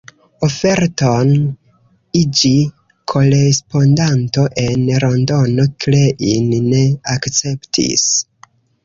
[0.45, 1.33] Oferton
[2.21, 2.51] iĝi
[3.13, 6.81] korespondanto en Londono Klein ne
[7.19, 8.09] akceptis.